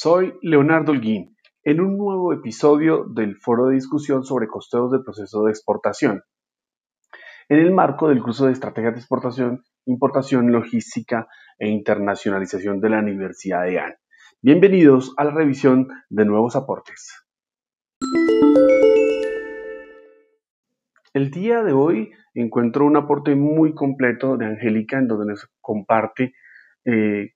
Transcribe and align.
Soy 0.00 0.38
Leonardo 0.42 0.92
Holguín 0.92 1.34
en 1.64 1.80
un 1.80 1.98
nuevo 1.98 2.32
episodio 2.32 3.02
del 3.02 3.34
foro 3.34 3.66
de 3.66 3.74
discusión 3.74 4.22
sobre 4.22 4.46
costeos 4.46 4.92
del 4.92 5.02
proceso 5.02 5.42
de 5.42 5.50
exportación. 5.50 6.22
En 7.48 7.58
el 7.58 7.72
marco 7.72 8.08
del 8.08 8.22
curso 8.22 8.46
de 8.46 8.52
estrategias 8.52 8.94
de 8.94 9.00
exportación, 9.00 9.64
importación, 9.86 10.52
logística 10.52 11.26
e 11.58 11.66
internacionalización 11.66 12.80
de 12.80 12.90
la 12.90 13.00
Universidad 13.00 13.64
de 13.64 13.80
AN. 13.80 13.94
Bienvenidos 14.40 15.14
a 15.16 15.24
la 15.24 15.32
revisión 15.32 15.88
de 16.10 16.24
nuevos 16.24 16.54
aportes. 16.54 17.20
El 21.12 21.32
día 21.32 21.64
de 21.64 21.72
hoy 21.72 22.12
encuentro 22.34 22.86
un 22.86 22.96
aporte 22.96 23.34
muy 23.34 23.74
completo 23.74 24.36
de 24.36 24.46
Angélica 24.46 24.96
en 24.96 25.08
donde 25.08 25.32
nos 25.32 25.50
comparte 25.60 26.34
eh, 26.84 27.32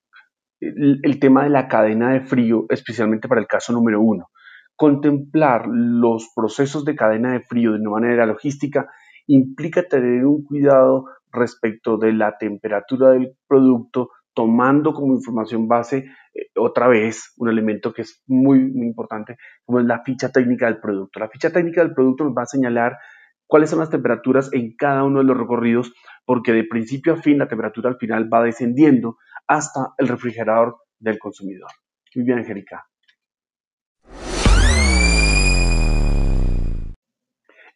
el, 0.62 1.18
tema 1.20 1.44
de 1.44 1.50
la 1.50 1.68
cadena 1.68 2.12
de 2.12 2.20
frío, 2.20 2.66
especialmente 2.68 3.28
para 3.28 3.40
el 3.40 3.46
caso 3.46 3.72
número 3.72 4.00
uno. 4.00 4.28
Contemplar 4.76 5.66
los 5.66 6.30
procesos 6.34 6.84
de 6.84 6.94
cadena 6.94 7.32
de 7.32 7.40
frío 7.40 7.72
de 7.72 7.80
una 7.80 7.90
manera 7.90 8.26
logística 8.26 8.88
implica 9.26 9.82
tener 9.82 10.24
un 10.24 10.44
cuidado 10.44 11.06
respecto 11.32 11.98
de 11.98 12.12
la 12.12 12.36
temperatura 12.38 13.10
del 13.10 13.36
producto, 13.46 14.10
tomando 14.34 14.94
como 14.94 15.14
información 15.14 15.68
base 15.68 16.06
eh, 16.34 16.46
otra 16.56 16.88
vez 16.88 17.32
un 17.36 17.48
elemento 17.48 17.92
que 17.92 18.02
es 18.02 18.22
muy, 18.26 18.60
muy 18.60 18.86
importante, 18.86 19.36
como 19.64 19.80
es 19.80 19.86
la 19.86 20.02
ficha 20.02 20.30
técnica 20.30 20.66
del 20.66 20.80
producto. 20.80 21.20
La 21.20 21.28
ficha 21.28 21.50
técnica 21.50 21.82
del 21.82 21.94
producto 21.94 22.24
nos 22.24 22.34
va 22.34 22.42
a 22.42 22.47
señalar 22.47 22.98
cuáles 23.47 23.69
son 23.69 23.80
las 23.80 23.91
temperaturas 23.91 24.50
en 24.52 24.74
cada 24.76 25.04
uno 25.04 25.19
de 25.19 25.26
los 25.26 25.36
recorridos, 25.36 25.92
porque 26.24 26.52
de 26.52 26.64
principio 26.64 27.14
a 27.14 27.16
fin 27.16 27.38
la 27.38 27.48
temperatura 27.48 27.91
al 27.91 27.98
final 27.98 28.32
va 28.32 28.42
descendiendo 28.42 29.16
hasta 29.46 29.94
el 29.98 30.08
refrigerador 30.08 30.76
del 30.98 31.18
consumidor. 31.18 31.70
Muy 32.14 32.24
bien, 32.24 32.38
Angélica. 32.38 32.86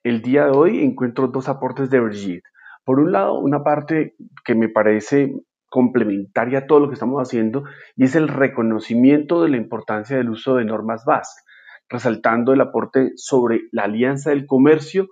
El 0.03 0.23
día 0.23 0.45
de 0.45 0.51
hoy 0.53 0.85
encuentro 0.85 1.29
dos 1.29 1.49
aportes 1.49 1.91
de 1.91 1.99
Brigitte. 1.99 2.45
Por 2.85 3.01
un 3.01 3.11
lado, 3.11 3.41
una 3.41 3.65
parte 3.65 4.15
que 4.45 4.55
me 4.55 4.69
parece 4.69 5.35
complementaria 5.69 6.61
a 6.61 6.67
todo 6.67 6.79
lo 6.79 6.89
que 6.89 6.95
estamos 6.95 7.21
haciendo 7.21 7.65
y 7.97 8.05
es 8.05 8.15
el 8.15 8.29
reconocimiento 8.29 9.43
de 9.43 9.49
la 9.49 9.57
importancia 9.57 10.17
del 10.17 10.31
uso 10.31 10.55
de 10.55 10.65
normas 10.65 11.05
BASC, 11.05 11.45
resaltando 11.89 12.53
el 12.53 12.61
aporte 12.61 13.13
sobre 13.17 13.63
la 13.73 13.85
alianza 13.85 14.31
del 14.31 14.47
comercio 14.47 15.09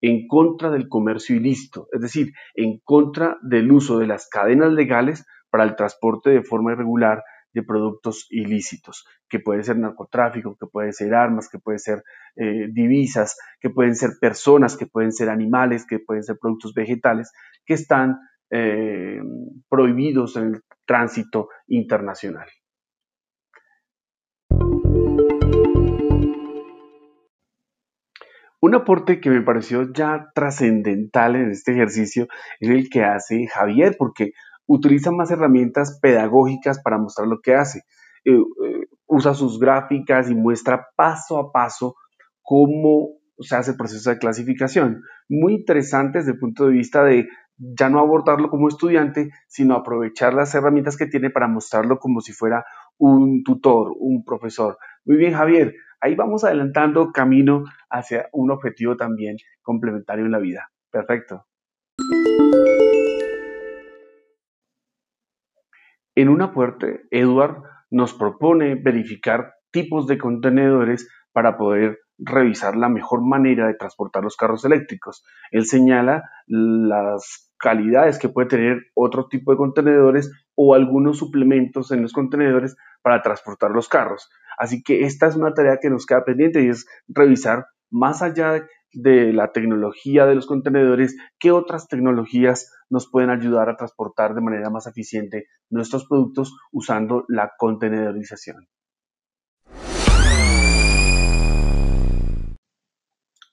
en 0.00 0.28
contra 0.28 0.70
del 0.70 0.88
comercio 0.88 1.34
ilícito, 1.34 1.88
es 1.92 2.00
decir, 2.00 2.32
en 2.54 2.78
contra 2.84 3.38
del 3.42 3.72
uso 3.72 3.98
de 3.98 4.06
las 4.06 4.28
cadenas 4.28 4.72
legales 4.72 5.26
para 5.50 5.64
el 5.64 5.76
transporte 5.76 6.30
de 6.30 6.42
forma 6.42 6.72
irregular 6.72 7.22
de 7.52 7.62
productos 7.62 8.26
ilícitos, 8.30 9.06
que 9.30 9.40
puede 9.40 9.62
ser 9.62 9.78
narcotráfico, 9.78 10.56
que 10.60 10.66
puede 10.66 10.92
ser 10.92 11.14
armas, 11.14 11.48
que 11.48 11.58
puede 11.58 11.78
ser 11.78 12.02
eh, 12.36 12.68
divisas, 12.70 13.38
que 13.60 13.70
pueden 13.70 13.94
ser 13.94 14.10
personas, 14.20 14.76
que 14.76 14.86
pueden 14.86 15.10
ser 15.10 15.30
animales, 15.30 15.86
que 15.86 15.98
pueden 15.98 16.22
ser 16.22 16.36
productos 16.38 16.74
vegetales, 16.74 17.32
que 17.64 17.74
están 17.74 18.18
eh, 18.50 19.20
prohibidos 19.70 20.36
en 20.36 20.54
el 20.54 20.62
tránsito 20.84 21.48
internacional. 21.66 22.46
Un 28.60 28.74
aporte 28.74 29.20
que 29.20 29.30
me 29.30 29.42
pareció 29.42 29.92
ya 29.92 30.30
trascendental 30.34 31.36
en 31.36 31.50
este 31.50 31.72
ejercicio 31.72 32.26
es 32.58 32.68
el 32.68 32.88
que 32.88 33.04
hace 33.04 33.46
Javier, 33.46 33.96
porque 33.98 34.32
utiliza 34.66 35.10
más 35.10 35.30
herramientas 35.30 35.98
pedagógicas 36.00 36.80
para 36.82 36.98
mostrar 36.98 37.28
lo 37.28 37.40
que 37.40 37.54
hace. 37.54 37.82
Eh, 38.24 38.32
eh, 38.34 38.86
usa 39.06 39.34
sus 39.34 39.58
gráficas 39.60 40.30
y 40.30 40.34
muestra 40.34 40.86
paso 40.96 41.38
a 41.38 41.52
paso 41.52 41.94
cómo 42.42 43.10
se 43.38 43.56
hace 43.56 43.72
el 43.72 43.76
proceso 43.76 44.10
de 44.10 44.18
clasificación. 44.18 45.02
Muy 45.28 45.54
interesante 45.54 46.18
desde 46.18 46.32
el 46.32 46.38
punto 46.38 46.66
de 46.66 46.72
vista 46.72 47.04
de 47.04 47.28
ya 47.58 47.88
no 47.88 48.00
abordarlo 48.00 48.50
como 48.50 48.68
estudiante, 48.68 49.30
sino 49.48 49.74
aprovechar 49.74 50.34
las 50.34 50.54
herramientas 50.54 50.96
que 50.96 51.06
tiene 51.06 51.30
para 51.30 51.48
mostrarlo 51.48 51.98
como 51.98 52.20
si 52.20 52.32
fuera 52.32 52.64
un 52.98 53.42
tutor, 53.44 53.92
un 53.98 54.24
profesor. 54.24 54.78
Muy 55.04 55.16
bien, 55.16 55.34
Javier, 55.34 55.74
ahí 56.00 56.14
vamos 56.14 56.44
adelantando 56.44 57.12
camino 57.12 57.64
hacia 57.90 58.28
un 58.32 58.50
objetivo 58.50 58.96
también 58.96 59.36
complementario 59.62 60.24
en 60.24 60.32
la 60.32 60.38
vida. 60.38 60.70
Perfecto. 60.90 61.46
En 66.16 66.30
una 66.30 66.52
puerta, 66.52 66.86
Edward 67.10 67.62
nos 67.90 68.14
propone 68.14 68.74
verificar 68.74 69.52
tipos 69.70 70.06
de 70.06 70.16
contenedores 70.16 71.08
para 71.32 71.58
poder 71.58 71.98
revisar 72.18 72.74
la 72.74 72.88
mejor 72.88 73.20
manera 73.22 73.66
de 73.66 73.74
transportar 73.74 74.24
los 74.24 74.36
carros 74.36 74.64
eléctricos. 74.64 75.22
Él 75.50 75.66
señala 75.66 76.22
las 76.46 77.52
calidades 77.58 78.18
que 78.18 78.30
puede 78.30 78.48
tener 78.48 78.78
otro 78.94 79.28
tipo 79.28 79.50
de 79.50 79.58
contenedores 79.58 80.32
o 80.54 80.74
algunos 80.74 81.18
suplementos 81.18 81.92
en 81.92 82.00
los 82.00 82.14
contenedores 82.14 82.76
para 83.02 83.20
transportar 83.20 83.70
los 83.70 83.88
carros. 83.88 84.30
Así 84.56 84.82
que 84.82 85.02
esta 85.02 85.26
es 85.26 85.36
una 85.36 85.52
tarea 85.52 85.78
que 85.80 85.90
nos 85.90 86.06
queda 86.06 86.24
pendiente 86.24 86.62
y 86.62 86.68
es 86.68 86.86
revisar 87.08 87.66
más 87.90 88.22
allá 88.22 88.66
de 88.96 89.32
la 89.34 89.52
tecnología 89.52 90.24
de 90.24 90.34
los 90.34 90.46
contenedores, 90.46 91.16
qué 91.38 91.52
otras 91.52 91.86
tecnologías 91.86 92.72
nos 92.88 93.10
pueden 93.10 93.28
ayudar 93.28 93.68
a 93.68 93.76
transportar 93.76 94.34
de 94.34 94.40
manera 94.40 94.70
más 94.70 94.86
eficiente 94.86 95.46
nuestros 95.68 96.06
productos 96.08 96.56
usando 96.72 97.24
la 97.28 97.52
contenedorización. 97.58 98.68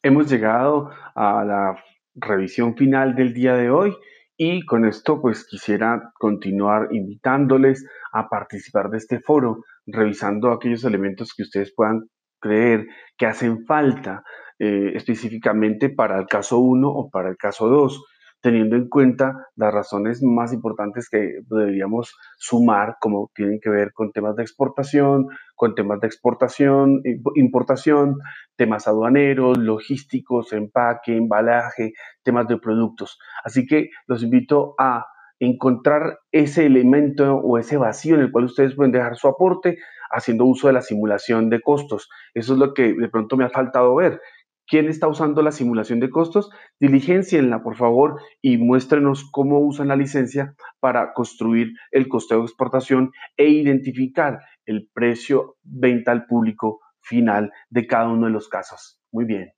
Hemos 0.01 0.29
llegado 0.29 0.91
a 1.15 1.43
la 1.43 1.83
revisión 2.15 2.75
final 2.75 3.15
del 3.15 3.33
día 3.33 3.55
de 3.55 3.69
hoy 3.69 3.93
y 4.37 4.65
con 4.65 4.85
esto 4.85 5.21
pues 5.21 5.45
quisiera 5.45 6.11
continuar 6.15 6.87
invitándoles 6.91 7.85
a 8.13 8.29
participar 8.29 8.89
de 8.89 8.97
este 8.97 9.19
foro, 9.19 9.63
revisando 9.85 10.51
aquellos 10.51 10.83
elementos 10.85 11.33
que 11.35 11.43
ustedes 11.43 11.73
puedan 11.75 12.09
creer 12.39 12.87
que 13.17 13.25
hacen 13.25 13.65
falta 13.65 14.23
eh, 14.65 14.93
específicamente 14.95 15.89
para 15.89 16.17
el 16.17 16.25
caso 16.25 16.59
1 16.59 16.87
o 16.87 17.09
para 17.09 17.27
el 17.27 17.35
caso 17.35 17.67
2 17.67 18.01
teniendo 18.39 18.77
en 18.77 18.87
cuenta 18.87 19.47
las 19.57 19.73
razones 19.73 20.23
más 20.23 20.53
importantes 20.53 21.09
que 21.09 21.39
deberíamos 21.49 22.15
sumar, 22.37 22.95
como 23.01 23.29
tienen 23.35 23.59
que 23.61 23.69
ver 23.69 23.91
con 23.93 24.13
temas 24.13 24.37
de 24.37 24.43
exportación, 24.43 25.27
con 25.55 25.75
temas 25.75 25.99
de 25.99 26.07
exportación, 26.07 27.01
importación, 27.35 28.19
temas 28.57 28.87
aduaneros, 28.87 29.57
logísticos, 29.57 30.53
empaque, 30.53 31.15
embalaje, 31.15 31.93
temas 32.23 32.47
de 32.47 32.57
productos. 32.57 33.17
Así 33.45 33.65
que 33.65 33.89
los 34.07 34.23
invito 34.23 34.75
a 34.77 35.05
encontrar 35.39 36.19
ese 36.31 36.65
elemento 36.65 37.35
o 37.37 37.57
ese 37.57 37.77
vacío 37.77 38.15
en 38.15 38.21
el 38.21 38.31
cual 38.31 38.45
ustedes 38.45 38.75
pueden 38.75 38.93
dejar 38.93 39.17
su 39.17 39.27
aporte 39.27 39.77
haciendo 40.13 40.45
uso 40.45 40.67
de 40.67 40.73
la 40.73 40.81
simulación 40.81 41.49
de 41.49 41.61
costos. 41.61 42.09
Eso 42.33 42.53
es 42.53 42.59
lo 42.59 42.73
que 42.73 42.93
de 42.93 43.09
pronto 43.09 43.35
me 43.35 43.45
ha 43.45 43.49
faltado 43.49 43.95
ver, 43.95 44.21
¿Quién 44.67 44.87
está 44.87 45.07
usando 45.07 45.41
la 45.41 45.51
simulación 45.51 45.99
de 45.99 46.09
costos? 46.09 46.49
Diligencienla, 46.79 47.63
por 47.63 47.75
favor, 47.75 48.21
y 48.41 48.57
muéstrenos 48.57 49.29
cómo 49.29 49.59
usan 49.59 49.89
la 49.89 49.95
licencia 49.95 50.55
para 50.79 51.13
construir 51.13 51.73
el 51.91 52.07
costeo 52.07 52.39
de 52.39 52.45
exportación 52.45 53.11
e 53.37 53.49
identificar 53.49 54.39
el 54.65 54.89
precio 54.93 55.57
venta 55.63 56.11
al 56.11 56.25
público 56.25 56.79
final 57.01 57.51
de 57.69 57.85
cada 57.87 58.09
uno 58.09 58.27
de 58.27 58.31
los 58.31 58.47
casos. 58.47 58.99
Muy 59.11 59.25
bien. 59.25 59.51